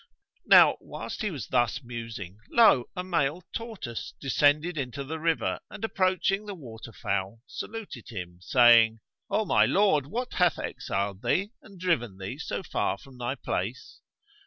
[0.47, 2.85] Now whilst he was thus musing lo!
[2.95, 8.99] a male tortoise descended into the river and, approaching the water fowl, saluted him, saying,
[9.29, 13.99] "O my lord, what hath exiled thee and driven thee so far from thy place?"